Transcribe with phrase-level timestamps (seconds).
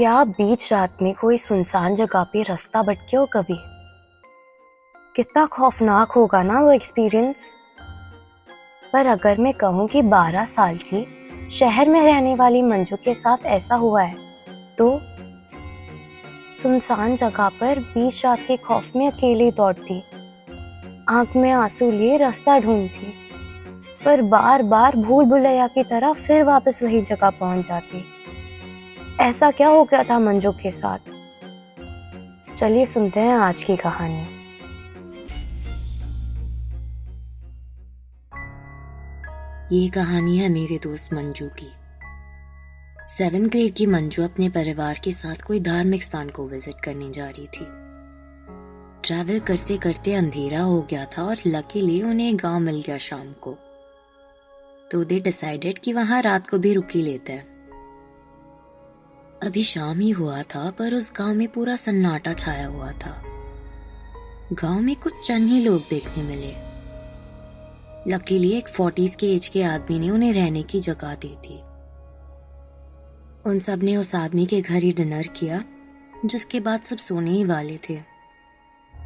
[0.00, 3.56] क्या बीच रात में कोई सुनसान जगह पे रास्ता भटके हो कभी?
[5.16, 7.44] कितना खौफनाक होगा ना वो एक्सपीरियंस
[8.92, 11.04] पर अगर मैं कहूँ कि 12 साल की
[11.52, 14.16] शहर में रहने वाली मंजू के साथ ऐसा हुआ है
[14.78, 15.00] तो
[16.62, 20.00] सुनसान जगह पर बीच रात के खौफ में अकेली दौड़ती,
[21.08, 23.12] आँख में आँसू लिए रास्ता ढूंढती,
[24.04, 28.04] पर बार बार भूल भुलैया की तरह फिर वापस वही जगह पहुँच जाती।
[29.20, 30.98] ऐसा क्या हो गया था मंजू के साथ?
[32.56, 34.20] चलिए सुनते हैं आज की कहानी।
[39.76, 41.72] ये कहानी है मेरे दोस्त मंजू की।
[43.06, 47.28] सेवन ग्रेड की मंजू अपने परिवार के साथ कोई धार्मिक स्थान को विज़िट करने जा
[47.28, 47.66] रही थी।
[49.04, 53.58] ट्रैवल करते करते अंधेरा हो गया था और लकीली उन्हें गाँव मिल गया शाम को।
[54.90, 57.59] तो दे डिसाइडेड कि वहाँ रात को भी रुकी लेते हैं।
[59.42, 63.22] अभी शाम ही हुआ था, पर उस गाँव में पूरा सन्नाटा छाया हुआ था।
[64.52, 66.70] गाँव में कुछ चंद ही लोग देखने मिले।
[68.14, 71.58] लकीली एक फोर्टीज के एज के आदमी ने उन्हें रहने की जगह दी थी।
[73.50, 75.64] उन सबने उस आदमी के घर ही डिनर किया,
[76.24, 78.00] जिसके बाद सब सोने ही वाले थे।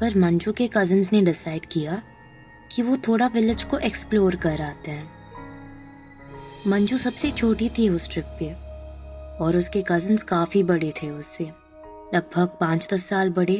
[0.00, 2.02] पर मंजू के कजिन्स ने डिसाइड किया
[2.72, 5.10] कि वो थोड़ा विलेज को एक्सप्लोर कर आते हैं।
[6.66, 8.69] मंजू सबसे छोटी थी उस ट्रिप पे।
[9.40, 11.44] और उसके कजिन्स काफ़ी बड़े थे उससे।
[12.14, 13.56] लगभग पाँच दस साल बड़े।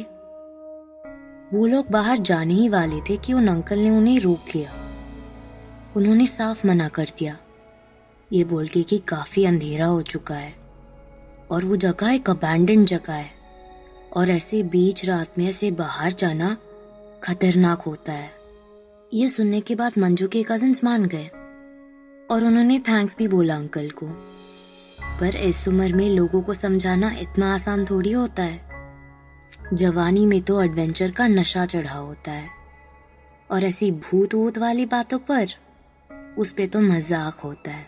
[1.53, 4.71] वो लोग बाहर जाने ही वाले थे कि उन अंकल ने उन्हें रोक लिया।
[5.97, 7.37] उन्होंने साफ़ मना कर दिया।
[8.33, 10.53] ये बोल के कि काफ़ी अंधेरा हो चुका है
[11.51, 13.31] और वो जगह एक अबैंडन जगह है
[14.15, 16.57] और ऐसे बीच रात में ऐसे बाहर जाना
[17.23, 18.31] खतरनाक होता है।
[19.13, 21.27] ये सुनने के बाद मंजू के कजिन्स मान गए
[22.31, 24.07] और उन्होंने थैंक्स भी बोला अंकल को।
[25.21, 28.69] पर इस उम्र में लोगों को समझाना इतना आसान थोड़ी होता है।
[29.73, 32.49] जवानी में तो एडवेंचर का नशा चढ़ा होता है।
[33.49, 35.49] और ऐसी भूत वूत वाली बातों पर
[36.37, 37.85] उस पे तो मज़ाक होता है।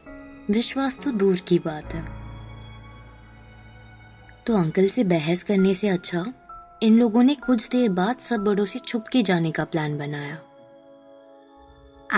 [0.52, 2.04] विश्वास तो दूर की बात है।
[4.48, 6.26] तो अंकल से बहस करने से अच्छा
[6.84, 10.38] इन लोगों ने कुछ देर बाद सब बड़ों से छुप के जाने का प्लान बनाया।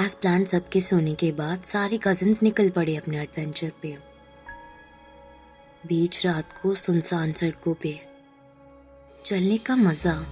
[0.04, 3.98] एज प्लान सबके सोने के बाद सारे कजिन्स निकल पड़े अपने एडवेंचर पे।
[5.86, 8.00] बीच रात को सुनसान सड़कों पे।
[9.26, 10.26] चलने का मज़ा,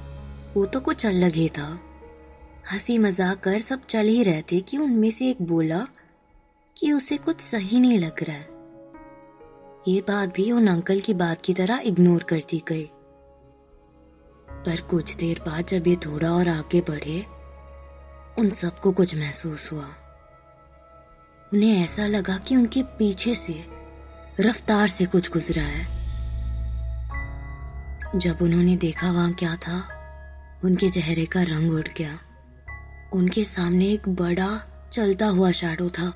[0.56, 1.80] वो तो कुछ अलग ही था।
[2.72, 5.88] हँसी मज़ाक कर सब चल ही रहे थे कि उनमें से एक बोला
[6.78, 8.50] कि उसे कुछ सही नहीं लग रहा है।
[9.88, 12.90] ये बात भी उन अंकल की बात की तरह इग्नोर कर दी गई।
[14.50, 17.26] पर कुछ देर बाद जब ये थोड़ा और आगे बढ़े,
[18.40, 19.88] उन सबको कुछ महसूस हुआ।
[21.54, 23.73] उन्हें ऐसा लगा कि उनके पीछे से
[24.40, 25.86] रफ्तार से कुछ गुजरा है।
[28.16, 29.90] जब उन्होंने देखा वहाँ क्या था,
[30.64, 32.20] उनके चेहरे का रंग उड़ गया।
[33.14, 34.50] उनके सामने एक बड़ा
[34.92, 36.08] चलता हुआ शैडो था।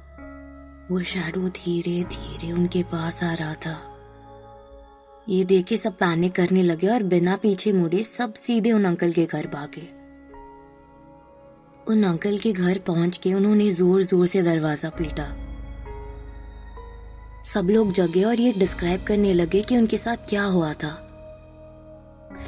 [0.92, 3.78] वो शैडो धीरे धीरे उनके पास आ रहा था।
[5.30, 9.26] ये देखे सब पैनिक करने लगे और बिना पीछे मुड़े सब सीधे उन अंकल के
[9.26, 9.90] घर भागे।
[11.92, 15.47] उन अंकल के घर पहुँच के उन्होंने ज़ोर ज़ोर से दरवाज़ा पीटा।
[17.54, 21.04] सब लोग जगे और ये डिस्क्राइब करने लगे कि उनके साथ क्या हुआ था।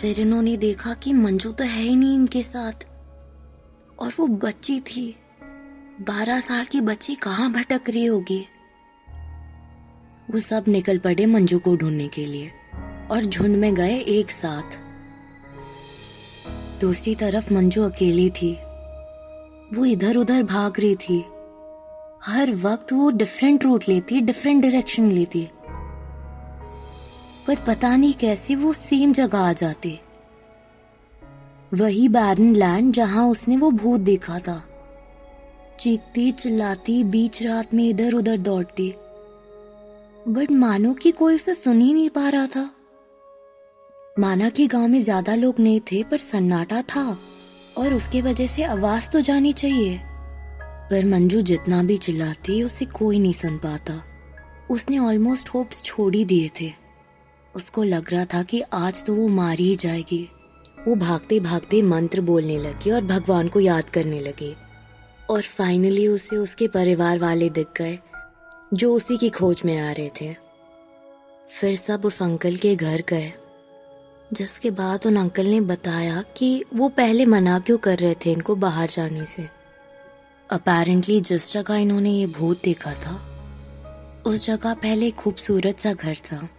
[0.02, 2.96] फिर इन्होंने देखा कि मंजू तो है ही नहीं इनके साथ।
[4.00, 5.16] और वो बच्ची थी।
[6.02, 8.46] बारह साल की बच्ची कहाँ भटक रही होगी?
[10.32, 12.52] वो सब निकल पड़े मंजू को ढूँढने के लिए
[13.12, 14.80] और झुंड में गए एक साथ।
[16.82, 18.54] दूसरी तरफ़ मंजू अकेली थी।
[19.76, 21.26] वो इधर उधर भाग रही थी।
[22.24, 25.52] हर वक्त वो डिफरेंट रूट लेती है डिफरेंट डायरेक्शन लेती। है
[27.48, 30.00] पर पता नहीं कैसे वो सेम जगह आ जाती।
[31.74, 34.64] वही बैरन लैंड जहाँ उसने वो भूत देखा था।
[35.80, 38.94] चीखती, चिल्लाती, बीच रात में इधर उधर दौड़ती।
[40.28, 42.70] बट मानो कि कोई उसे सुन ही नहीं पा रहा था।
[44.20, 47.20] माना कि गाँव में ज़्यादा लोग नहीं थे, पर सन्नाटा था।
[47.78, 50.02] और उसके वजह से आवाज़ तो जानी चाहिए।
[50.90, 54.04] पर मंजू जितना भी चिल्लाती, उसे कोई नहीं सुन पाता।
[54.72, 56.72] उसने ऑलमोस्ट होप्स छोड़ ही दिए थे।
[57.56, 60.30] उसको लग रहा था कि आज तो वो मारी ही जाएगी।
[60.88, 64.56] वो भागते भागते मंत्र बोलने लगी और भगवान को याद करने लगी।
[65.30, 68.00] और फाइनली उसे उसके परिवार वाले दिख गए,
[68.74, 70.36] जो उसी की खोज में आ रहे थे।
[71.50, 73.34] फिर सब उस अंकल के घर गए,
[74.34, 78.56] जिसके बाद उन अंकल ने बताया कि वो पहले मना क्यों कर रहे थे इनको
[78.56, 79.59] बाहर जाने से।
[80.52, 83.16] अपेरेंटली जिस जगह इन्होंने ये भूत देखा था,
[84.28, 86.50] उस जगह पहले खूबसूरत सा घर था।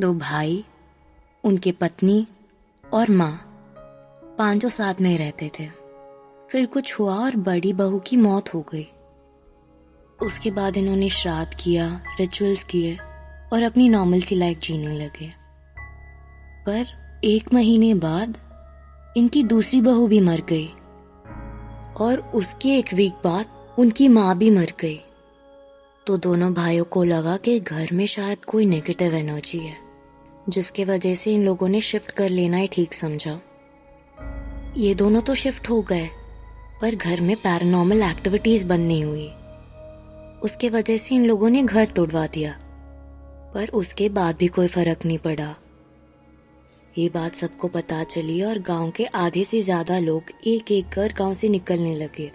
[0.00, 0.64] दो भाई,
[1.44, 2.26] उनके पत्नी
[2.92, 3.48] और माँ
[4.38, 5.68] पाँचों साथ में रहते थे।
[6.50, 8.86] फिर कुछ हुआ और बड़ी बहू की मौत हो गई।
[10.22, 12.96] उसके बाद इन्होंने श्राद्ध किया रिचुअल्स किए
[13.52, 15.32] और अपनी नॉर्मल सी लाइफ जीने लगे।
[16.66, 16.84] पर
[17.24, 18.38] एक महीने बाद
[19.16, 20.70] इनकी दूसरी बहू भी मर गई।
[22.00, 25.00] और उसके एक वीक बाद उनकी माँ भी मर गई।
[26.06, 29.76] तो दोनों भाइयों को लगा कि घर में शायद कोई नेगेटिव एनर्जी है,
[30.48, 33.38] जिसके वजह से इन लोगों ने शिफ्ट कर लेना ही ठीक समझा।
[34.76, 36.08] ये दोनों तो शिफ्ट हो गए,
[36.82, 39.26] पर घर में पैरानॉर्मल एक्टिविटीज़ बंद नहीं हुई।
[40.42, 42.52] उसके वजह से इन लोगों ने घर तोड़वा दिया,
[43.54, 45.54] पर उसके बाद भी कोई फ़र्क नहीं पड़ा।
[46.98, 51.12] ये बात सबको पता चली और गाँव के आधे से ज़्यादा लोग एक एक कर
[51.18, 52.30] गाँव से निकलने लगे।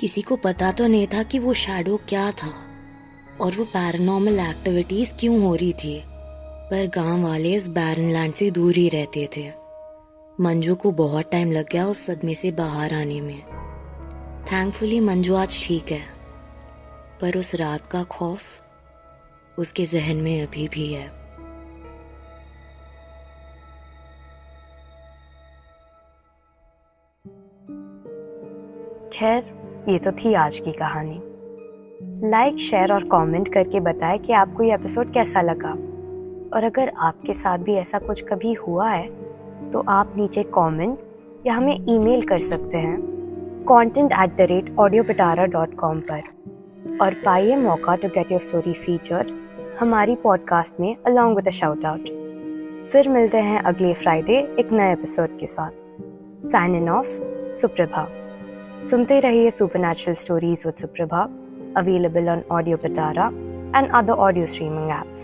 [0.00, 2.52] किसी को पता तो नहीं था कि वो शैडो क्या था
[3.40, 5.98] और वो पैरानॉर्मल एक्टिविटीज़ क्यों हो रही थी,
[6.70, 9.48] पर गाँव वाले इस बैरन लैंड से दूर ही रहते थे।
[10.38, 13.40] मंजू को बहुत टाइम लग गया उस सदमे से बाहर आने में।
[14.52, 16.02] थैंकफुली मंजू आज ठीक है,
[17.20, 21.21] पर उस रात का खौफ उसके जहन में अभी भी है।
[29.12, 29.42] खैर,
[29.88, 31.20] ये तो थी आज की कहानी।
[32.30, 35.72] लाइक शेयर और कमेंट करके बताएँ कि आपको ये एपिसोड कैसा लगा।
[36.56, 39.08] और अगर आपके साथ भी ऐसा कुछ कभी हुआ है
[39.70, 40.98] तो आप नीचे कमेंट
[41.46, 46.22] या हमें ईमेल कर सकते हैं content at the rate audio Pitara dot com पर।
[47.02, 49.32] और पाइए मौका to get your story feature
[49.80, 52.08] हमारी पॉडकास्ट में अलॉन्ग विद शाउट आउट
[52.84, 55.70] फिर मिलते हैं अगले फ्राइडे एक नए एपिसोड के साथ।
[56.46, 57.08] साइन इन ऑफ़
[57.52, 58.08] सुप्रभा
[58.90, 61.20] सुनते रहिए supernatural stories with Suprabha
[61.76, 63.26] available on audio Pitara
[63.76, 65.20] and other audio streaming apps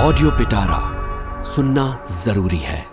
[0.00, 0.80] audio Pitara
[1.54, 1.86] सुनना
[2.22, 2.91] ज़रूरी है।